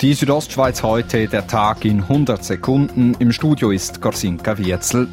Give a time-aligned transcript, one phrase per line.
[0.00, 3.14] Die Südostschweiz heute, der Tag in 100 Sekunden.
[3.18, 5.08] Im Studio ist Gorsinka Wirzel.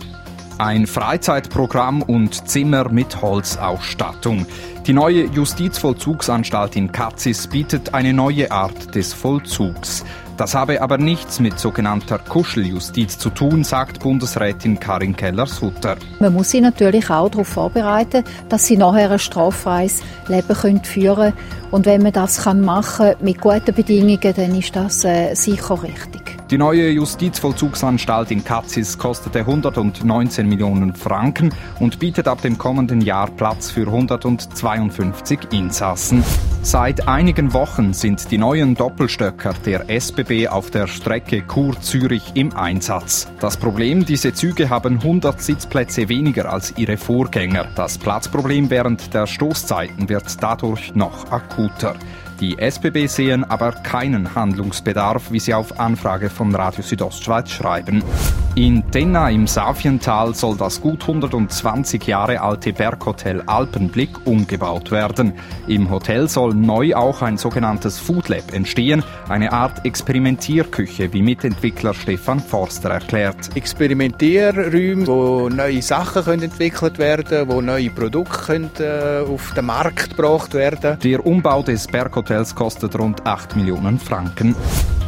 [0.59, 4.45] Ein Freizeitprogramm und Zimmer mit Holzausstattung.
[4.85, 10.05] Die neue Justizvollzugsanstalt in Katzis bietet eine neue Art des Vollzugs.
[10.37, 15.97] Das habe aber nichts mit sogenannter Kuscheljustiz zu tun, sagt Bundesrätin Karin Keller-Sutter.
[16.19, 21.33] Man muss sie natürlich auch darauf vorbereiten, dass sie nachher ein straffreies Leben führen können.
[21.71, 26.36] Und wenn man das machen kann mit guten Bedingungen, dann ist das äh, sicher richtig.
[26.49, 33.29] Die neue Justizvollzugsanstalt in Katzis kostete 119 Millionen Franken und bietet ab dem kommenden Jahr
[33.29, 36.23] Platz für 152 Insassen.
[36.61, 43.27] Seit einigen Wochen sind die neuen Doppelstöcker der SBB auf der Strecke Chur-Zürich im Einsatz.
[43.41, 47.67] Das Problem, diese Züge haben 100 Sitzplätze weniger als ihre Vorgänger.
[47.75, 51.95] Das Platzproblem während der Stoßzeiten wird dadurch noch akuter.
[52.39, 58.03] Die SBB sehen aber keinen Handlungsbedarf, wie sie auf Anfrage von Radio Südostschweiz schreiben.
[58.57, 65.33] In Tenna im Safiental soll das gut 120 Jahre alte Berghotel Alpenblick umgebaut werden.
[65.67, 71.93] Im Hotel soll neu auch ein sogenanntes Food Lab entstehen, eine Art Experimentierküche, wie Mitentwickler
[71.93, 73.55] Stefan Forster erklärt.
[73.55, 80.17] Experimentierräume, wo neue Sachen können entwickelt werden, wo neue Produkte können, äh, auf den Markt
[80.17, 80.97] gebracht werden.
[81.03, 84.55] Der Umbau des Berghotels Hotels kostet rund 8 Millionen Franken.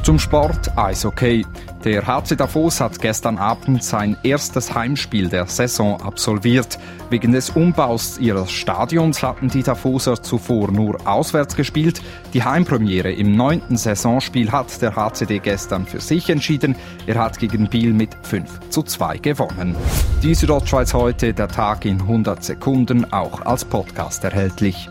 [0.03, 1.45] Zum Sport Eishockey.
[1.83, 6.79] Der HC Davos hat gestern Abend sein erstes Heimspiel der Saison absolviert.
[7.09, 12.01] Wegen des Umbaus ihres Stadions hatten die Davoser zuvor nur auswärts gespielt.
[12.33, 16.75] Die Heimpremiere im neunten Saisonspiel hat der HCD gestern für sich entschieden.
[17.05, 19.75] Er hat gegen Biel mit 5 zu 2 gewonnen.
[20.23, 24.89] Die Südostschweiz heute, der Tag in 100 Sekunden, auch als Podcast erhältlich.